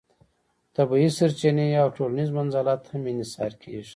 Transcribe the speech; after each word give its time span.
طبیعي 0.75 1.09
سرچینې 1.17 1.67
او 1.81 1.87
ټولنیز 1.97 2.29
منزلت 2.37 2.81
هم 2.91 3.03
انحصار 3.11 3.51
کیږي. 3.61 3.89